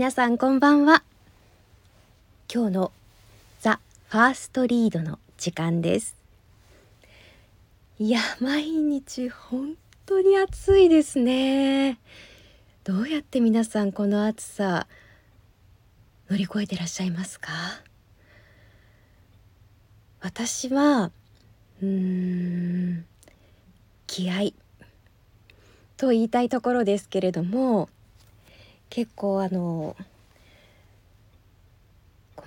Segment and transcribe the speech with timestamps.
[0.00, 1.02] 皆さんこんばんは。
[2.50, 2.92] 今日の
[3.60, 6.16] ザ・ファーストリードの時間です。
[7.98, 9.76] いや毎日本
[10.06, 11.98] 当に暑いですね。
[12.82, 14.86] どうやって皆さんこの暑さ
[16.30, 17.52] 乗り越えてらっしゃいますか？
[20.22, 21.12] 私は
[21.82, 23.04] うーん
[24.06, 24.54] 気合
[25.98, 27.90] と言いたいところですけれども
[28.90, 29.96] 結構あの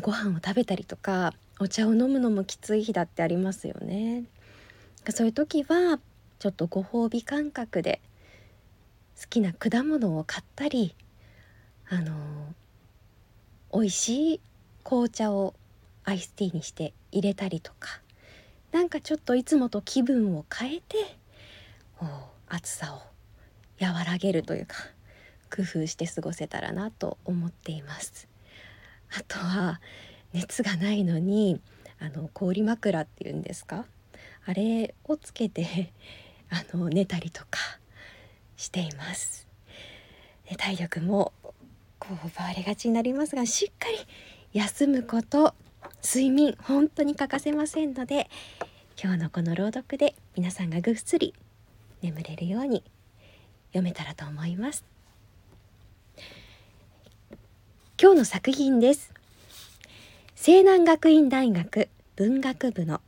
[0.00, 4.24] ご飯を食べたりとかお茶を飲むのもきつい日だってありますよね。
[5.10, 5.98] そういう時は
[6.38, 8.00] ちょっとご褒美感覚で
[9.20, 10.94] 好きな果物を買ったり
[11.88, 12.14] あの
[13.72, 14.40] 美味しい
[14.84, 15.54] 紅茶を
[16.04, 18.00] アイスティーにして入れたりとか
[18.70, 21.16] なんかちょっといつもと気分を変えて
[22.48, 23.00] 暑さを
[23.80, 24.76] 和らげるというか
[25.48, 28.28] 工夫して過ごせたらなと思っています。
[29.10, 29.80] あとは
[30.32, 31.60] 熱がないのに
[31.98, 33.84] あの氷枕っていうんですか？
[34.44, 35.92] あれをつけて
[36.50, 37.58] あの寝たりとか
[38.56, 39.46] しています。
[40.48, 41.32] で体力も
[41.98, 43.98] こう奪われがちになりますがしっかり
[44.52, 45.54] 休むこと
[46.02, 48.30] 睡眠本当に欠かせませんので
[49.02, 51.34] 今日のこの朗読で皆さんがぐっすり
[52.00, 52.82] 眠れるように
[53.72, 54.84] 読めたらと思います。
[58.00, 59.12] 今日の作品です。
[60.36, 63.00] 西南学院大学文学部の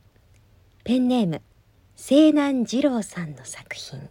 [0.83, 1.41] ペンネーム
[1.95, 4.09] 西南二郎さんの作品。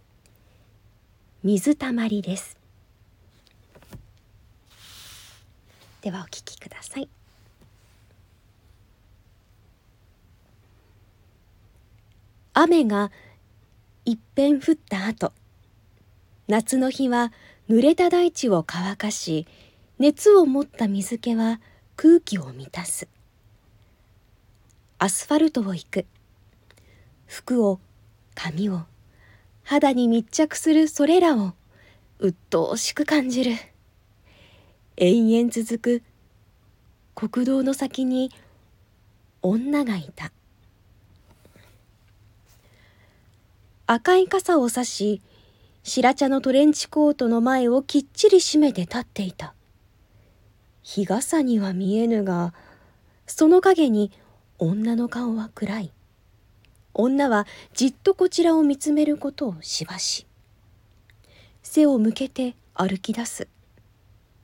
[1.43, 2.57] 水たまりです。
[6.01, 7.11] ではお聞きください。
[12.55, 13.11] 雨が
[14.07, 15.35] いっぺん降った後
[16.49, 17.35] 夏の日は
[17.69, 19.47] 濡れた大地を乾かし
[20.01, 21.61] 熱を持った水気は
[21.95, 23.07] 空気を満たす。
[24.99, 26.07] アスファルトを行く。
[27.27, 27.81] 服を
[28.35, 28.81] 髪を
[29.63, 31.53] 肌に密着するそれらを
[32.19, 33.57] 鬱陶しく感じる。
[34.97, 36.03] 延々続く。
[37.15, 38.31] 国道の先に
[39.43, 40.33] 女がいた。
[43.87, 45.21] 赤い傘を差し
[45.83, 49.53] 白茶のトレンチコートの前をきっちり閉めて立っていた。
[50.83, 52.55] 日傘には見えぬが、
[53.27, 54.11] その影に
[54.59, 55.93] 女の顔は暗い。
[56.95, 60.27] 女はじっとこちらを見つめることをしばし。
[61.63, 63.49] 背を向けて歩き出す。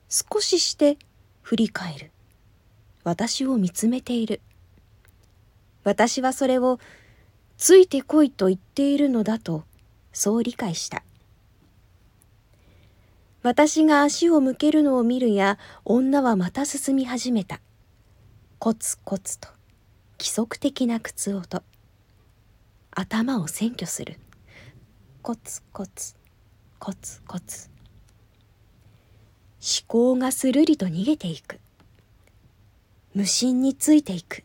[0.09, 0.97] 少しして
[1.41, 2.11] 振り返る。
[3.03, 4.41] 私を見つめている。
[5.83, 6.79] 私はそれを
[7.57, 9.63] ついてこいと言っているのだと
[10.13, 11.03] そう理解した。
[13.47, 17.61] 私が足を向けるのを見るや女はまた進み始めた。
[18.59, 19.47] コツコツと
[20.19, 21.63] 規則的な靴音。
[22.91, 24.19] 頭を占拠する。
[25.21, 26.17] コツコツ
[26.77, 27.69] コツコツ。
[29.61, 31.61] 思考がするりと逃げていく。
[33.13, 34.43] 無心についていく。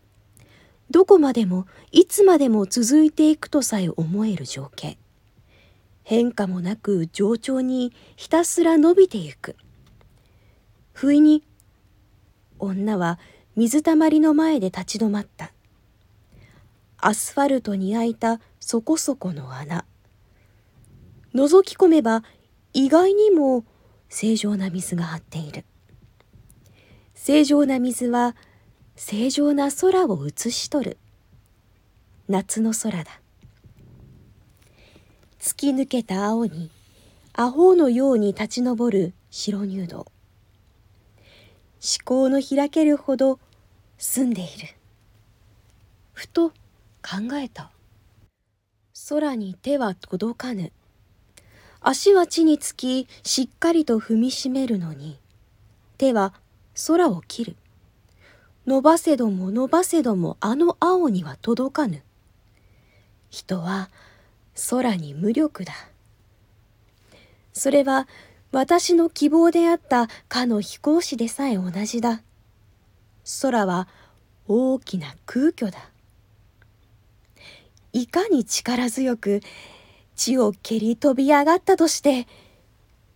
[0.93, 4.97] どこまでもいつまでも続いていくとさえ思える情景。
[6.05, 9.57] 変化もなく上調にひたすら伸びてゆく。
[10.93, 11.45] 不意に
[12.59, 13.19] 女は
[13.57, 15.53] 水たまりの前で立ち止まった。
[16.99, 19.85] アスファルトに開いたそこそこの穴。
[21.35, 22.23] 覗き込めば
[22.73, 23.65] 意外にも
[24.09, 25.65] 正常な水が張っている。
[27.15, 28.37] 正常な水は
[28.97, 30.99] 正常な空を映し取る。
[32.29, 33.22] 夏の空だ。
[35.43, 36.71] 突き抜けた青に
[37.33, 40.11] アホのように立ち上る白入道思
[42.05, 43.41] 考の開けるほど
[43.99, 44.69] 澄んでいる。
[46.13, 46.55] ふと考
[47.35, 47.73] えた。
[49.09, 50.71] 空に手は届かぬ。
[51.81, 55.19] 足は地につきしっかりと踏みしめるのに。
[55.99, 56.35] 手は
[56.87, 57.57] 空を切る。
[58.65, 62.05] 伸ばせども伸ばせどもあの青には届かぬ。
[63.29, 63.91] 人は
[64.71, 65.73] 空に無力だ。
[67.53, 68.09] それは
[68.51, 72.23] 私の希望であったかの飛行士でさえ同じだ。
[73.41, 73.89] 空は
[74.47, 75.91] 大きな空虚だ。
[77.93, 79.41] いかに力強く
[80.17, 82.27] 地を蹴り飛び上がったとして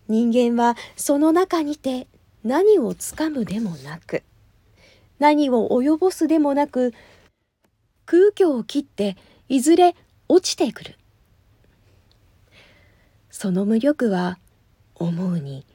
[0.09, 2.06] 人間はその中にて
[2.44, 4.23] 何をつかむでもなく
[5.19, 6.93] 何を及ぼすでもなく
[8.05, 9.17] 空虚を切って
[9.49, 9.97] いずれ
[10.29, 10.97] 落ちてくる。
[13.38, 14.38] その無力は
[14.94, 15.67] 思うに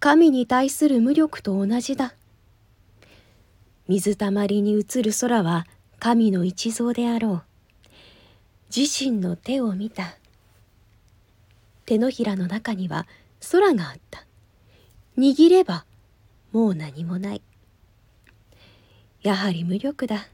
[0.00, 2.14] 神に対する無力と同じだ。
[3.86, 5.66] 水たまりに映る空は
[5.98, 7.42] 神の一像であろう。
[8.74, 10.16] 自身の手を見た。
[11.84, 13.06] 手のひらの中には
[13.50, 14.24] 空があった。
[15.18, 15.84] 握れば
[16.50, 17.42] もう何もない。
[19.20, 20.28] やはり無力だ。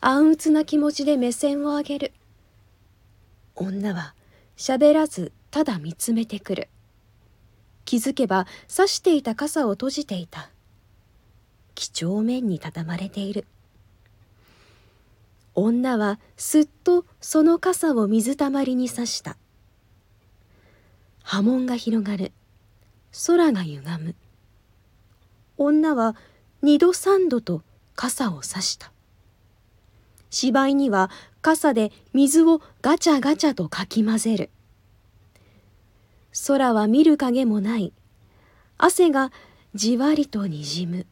[0.00, 2.12] 暗鬱な気持ちで目線を上げる。
[3.54, 4.15] 女は
[4.56, 6.68] 喋らずただ見つめてくる。
[7.84, 10.50] 気づけば差していた傘を閉じていた。
[11.74, 13.46] 几帳面に畳まれている。
[15.54, 19.36] 女はすっとその傘を水たまりに刺した。
[21.22, 22.32] 波紋が広がる。
[23.26, 24.14] 空が歪む。
[25.58, 26.16] 女は
[26.62, 27.62] 二度三度と
[27.94, 28.92] 傘を差した。
[30.30, 31.10] 芝居には
[31.46, 34.50] 傘で水をガチャガチャとかき混ぜる。
[36.48, 37.92] 空は見る影もない。
[38.78, 39.30] 汗が
[39.72, 41.06] じわりとにじむ。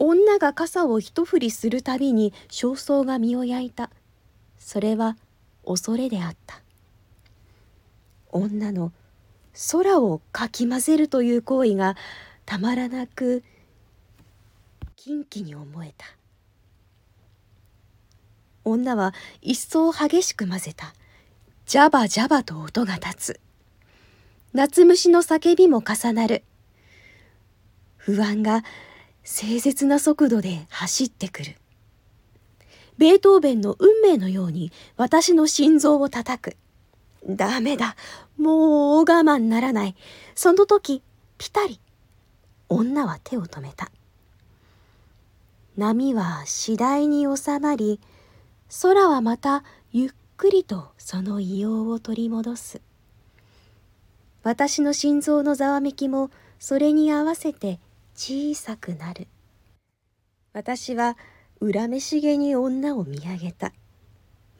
[0.00, 3.90] 女が傘を一振りするたびに焦燥が身を焼いた。
[4.58, 5.16] それは
[5.64, 6.62] 恐れであった。
[8.32, 8.90] 女の
[9.70, 11.96] 空をかき混ぜるという行為が
[12.44, 13.44] たまらなく
[14.96, 16.19] 近畿に思えた。
[18.64, 20.94] 女は一層激しく混ぜた。
[21.66, 23.40] ジャバジャバと音が立つ。
[24.52, 26.42] 夏虫の叫びも重なる。
[27.96, 28.64] 不安が
[29.24, 31.56] 清絶な速度で走ってくる。
[32.98, 36.56] ベートーベンの運命のように私の心臓を叩く。
[37.26, 37.96] ダメだ。
[38.36, 39.96] もう我慢ならない。
[40.34, 41.02] その時
[41.38, 41.80] ピタリ。
[42.68, 43.90] 女は手を止めた。
[45.76, 48.00] 波は次第に収まり
[48.70, 52.80] 空はまたゆっくりとその異様を取り戻す。
[54.44, 56.30] 私の心臓のざわめきも
[56.60, 57.80] それに合わせて
[58.14, 59.26] 小さくなる。
[60.52, 61.16] 私は
[61.60, 63.72] 恨めしげに女を見上げた。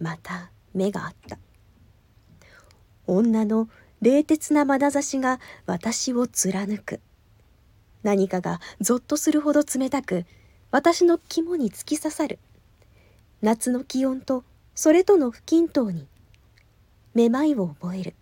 [0.00, 1.38] また目があった。
[3.06, 3.68] 女の
[4.02, 7.00] 冷徹な眼差しが私を貫く。
[8.02, 10.24] 何かがぞっとするほど冷たく
[10.72, 12.40] 私の肝に突き刺さる。
[13.42, 14.44] 夏の気温と
[14.74, 16.06] それとの不均等に
[17.14, 18.14] めまいを覚える。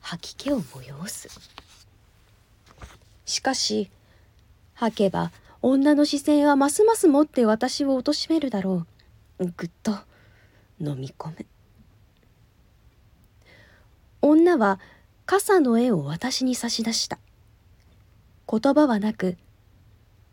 [0.00, 1.28] 吐き気を催す。
[3.24, 3.90] しかし
[4.74, 8.86] 吐けば女の視線はますます持って私を貶めるだろ
[9.38, 9.46] う。
[9.56, 9.92] ぐっと
[10.80, 11.46] 飲み込む。
[14.20, 14.80] 女は
[15.26, 17.18] 傘の絵を私に差し出した。
[18.50, 19.36] 言葉はなく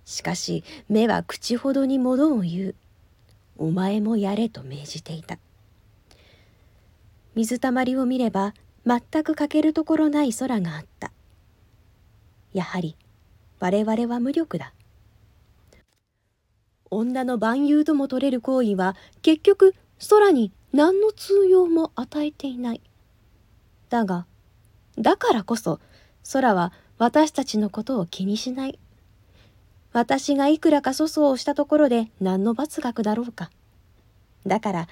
[0.06, 2.76] しかし目は口ほどにものを言う。
[3.58, 5.38] お前もやれと命じていた。
[7.36, 8.54] 水たまりを見れば
[8.86, 11.12] 全く欠けるところない空があった。
[12.54, 12.96] やはり
[13.60, 14.74] 我々は無力だ。
[16.90, 19.74] 女の万有とも取れる行為は結局
[20.10, 22.82] 空に何の通用も与えていない。
[23.90, 24.26] だが
[24.98, 25.80] だからこそ
[26.32, 28.80] 空は私たちのことを気にしない。
[29.96, 33.50] 私がいくらか粗相をしたところで何の罰学だろうか。
[34.46, 34.88] だから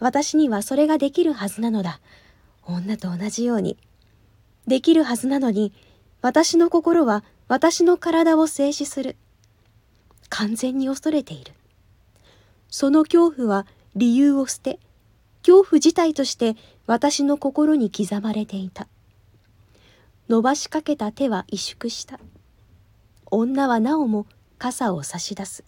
[0.00, 2.00] 私にはそれができるはずなのだ。
[2.64, 3.76] 女と同じように。
[4.66, 5.74] できるはずなのに、
[6.22, 9.16] 私の心は私の体を静止する。
[10.30, 11.52] 完全に恐れている。
[12.70, 14.80] その恐怖は理由を捨て、
[15.42, 18.88] 恐怖自体として私の心に刻まれていた。
[20.30, 22.18] 伸ばしかけた手は萎縮した
[23.30, 24.24] 女はなおも
[24.58, 25.64] 傘を差し出す。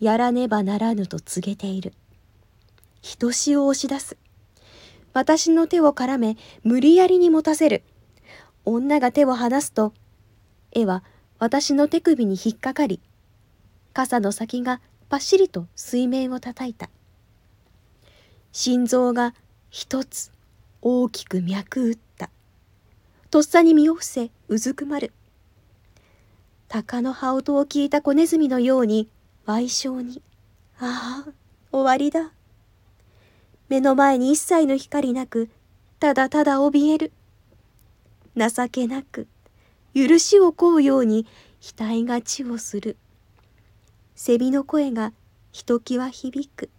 [0.00, 1.92] やらねばならぬと告げている。
[3.02, 4.16] ひとしを押し出す。
[5.12, 7.82] 私の手を絡め無理やりに持たせる。
[8.64, 9.92] 女が手を離すと
[10.72, 11.04] 絵は
[11.38, 12.98] 私の手首に引っかかり
[13.92, 16.88] 傘の先がパシリと水面を叩いた。
[18.52, 19.34] 心臓が
[19.70, 20.32] 一つ
[20.80, 22.30] 大きく脈打った。
[23.30, 25.12] とっさに身を伏せうずくまる。
[26.74, 29.08] 鷹の羽音を聞いた子ネズミのように
[29.46, 30.20] 矮小に
[30.80, 31.32] ああ
[31.70, 32.32] 終わりだ。
[33.68, 35.48] 目の前に一切の光なく
[36.00, 37.12] ただただ怯える。
[38.34, 39.28] 情けなく
[39.94, 41.28] 許しを請うように
[41.60, 42.96] 額が血をする。
[44.16, 45.12] 蝉の声が
[45.52, 46.70] ひときわ響く。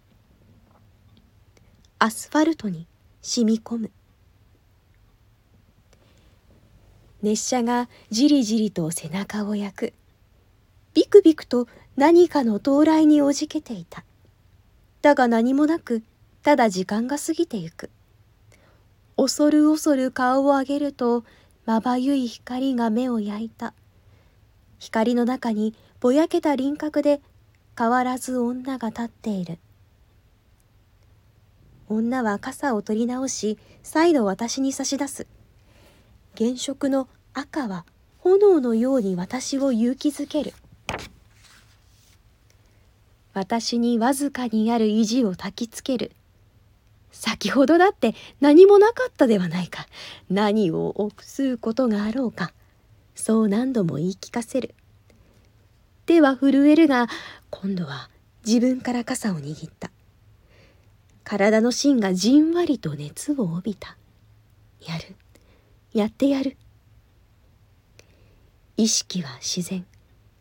[1.98, 2.86] アスファルトに
[3.22, 3.90] 染み込む。
[7.26, 9.92] 列車がじりじりと背中を焼く。
[10.94, 11.66] ビクビクと
[11.96, 14.04] 何かの到来におじけていた。
[15.02, 16.04] だが何もなく
[16.44, 17.90] ただ時間が過ぎてゆく。
[19.16, 21.24] 恐る恐る顔を上げると
[21.64, 23.74] まばゆい光が目を焼いた。
[24.78, 27.20] 光の中にぼやけた輪郭で
[27.76, 29.58] 変わらず女が立っている。
[31.88, 35.26] 女は傘を取り直し再度私に差し出す。
[36.38, 37.84] 原色の赤は
[38.20, 40.54] 炎のように私を勇気づける。
[43.34, 46.12] 私にわずかにある意地を焚きつける。
[47.12, 49.86] 先ほどだって何もなかったではないか。
[50.30, 52.54] 何を臆することがあろうか。
[53.14, 54.74] そう何度も言い聞かせる。
[56.06, 57.06] 手は震えるが
[57.50, 58.08] 今度は
[58.46, 59.90] 自分から傘を握った。
[61.22, 63.98] 体の芯がじんわりと熱を帯びた。
[64.80, 65.14] やる。
[65.92, 66.56] やってやる。
[68.78, 69.86] 意識は自然。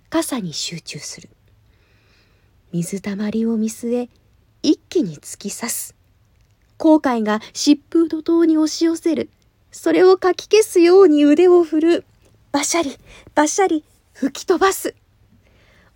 [0.10, 1.30] 傘に集中する。
[2.74, 4.10] 水たまりを見据え
[4.62, 5.96] 一気に突き刺す。
[6.77, 9.30] 後悔が疾風怒涛に押し寄せる。
[9.72, 12.06] それをかき消すように腕を振る。
[12.51, 12.98] バシャリ
[13.36, 14.96] バシャリ吹き飛ばす。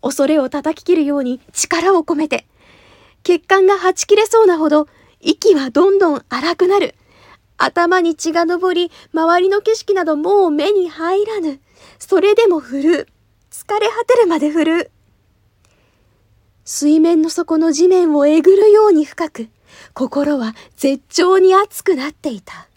[0.01, 2.45] 恐れを叩き切るように力を込めて。
[3.23, 4.87] 血管がはち切れそうなほど
[5.19, 6.95] 息はどんどん荒くなる。
[7.57, 11.59] 頭に血が上り周りの景色などもう目に入らぬ。
[11.97, 13.07] それでも振る。
[13.51, 14.91] 疲れ果てるまで振る。
[16.65, 19.49] 水面の底の地面をえぐるように深く
[19.95, 22.67] 心は絶頂に熱くなっていた。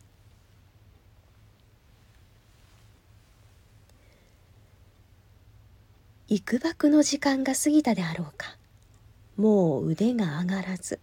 [6.29, 8.57] 幾ばの時間が過ぎたであろうか。
[9.37, 11.01] もう腕が上がらず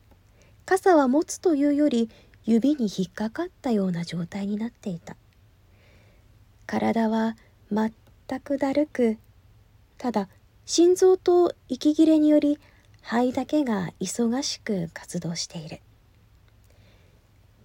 [0.65, 2.09] 傘は持つというより
[2.45, 5.15] 指に引っかかったような状態になっていた。
[6.65, 7.35] 体は
[7.71, 9.17] 全くだるく
[9.97, 10.29] ただ
[10.65, 12.59] 心臓と息切れにより
[13.01, 15.79] 肺だけが忙しく活動している。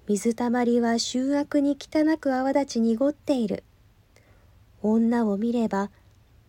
[0.07, 3.63] 水たまりは醜悪に汚く泡立ち濁っている。
[4.83, 5.91] 女を見れば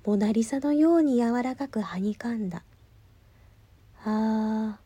[0.05, 2.63] モナリザのように柔らかくはにかんだ。
[4.03, 4.79] ああ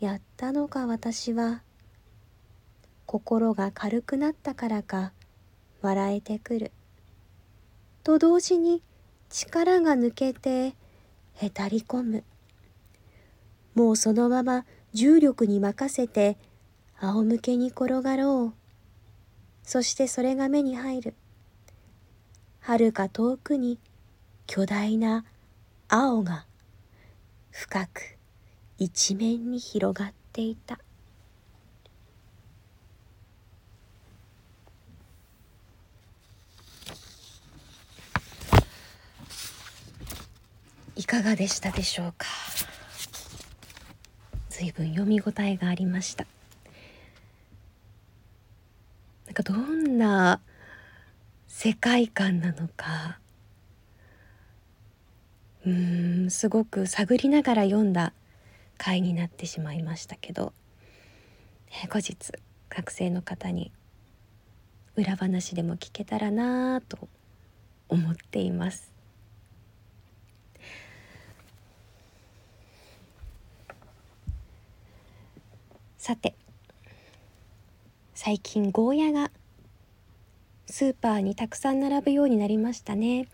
[0.00, 1.62] やったのか私は。
[3.06, 5.12] 心が軽くなったからか
[5.82, 6.72] 笑えてくる。
[8.04, 8.82] と同時に
[9.30, 10.74] 力が抜けて
[11.34, 12.24] へたり込む。
[13.74, 16.36] もうそのまま重力に任せて
[17.00, 18.54] 仰向けに転がろう。
[19.64, 21.14] そしてそれが目に入る。
[22.60, 23.78] はるか遠くに
[24.46, 25.24] 巨大な
[25.88, 26.46] 青が
[27.50, 28.18] 深く
[28.78, 30.78] 一面に広がっていた。
[40.96, 42.26] いかがでしたでしょうか？
[44.48, 46.24] 随分読み応えがありました。
[49.26, 50.40] なんかどんな
[51.48, 53.18] 世界観なのか？
[55.66, 58.12] うんすごく探りながら読んだ
[58.78, 60.52] 回になってしまいましたけど、
[61.82, 62.16] え後日
[62.68, 63.72] 学生の方に
[64.94, 67.08] 裏話でも聞けたらなと
[67.88, 68.93] 思っています。
[76.04, 76.34] さて
[78.12, 79.30] 最近ゴーヤが
[80.66, 83.26] スーパーにたくさん並ぶようになりましたね。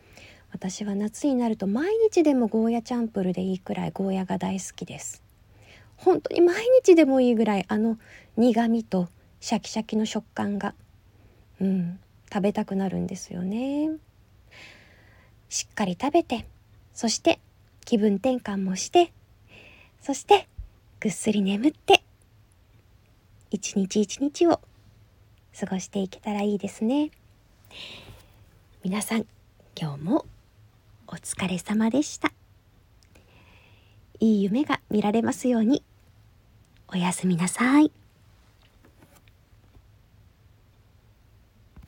[0.52, 5.20] 私は夏になると毎日でもゴーヤチャンプルでいいくらいゴーヤが大好きです。
[5.96, 7.98] 本当に毎日でもいいぐらいあの
[8.36, 9.08] 苦みと
[9.40, 10.76] シャキシャキの食感が
[11.60, 11.98] うん
[12.32, 13.90] 食べたくなるんですよね。
[15.48, 16.46] しっかり食べて
[16.94, 17.40] そして
[17.84, 19.12] 気分転換もして
[20.00, 20.46] そして
[21.00, 22.04] ぐっすり眠って
[23.50, 24.60] 一日一日を
[25.58, 27.10] 過ごしていけたらいいですね。
[28.84, 29.26] 皆さん
[29.76, 30.26] 今日も
[31.08, 32.32] お疲れ様でした。
[34.20, 35.82] いい夢が見られますように。
[36.88, 37.90] おやすみなさい。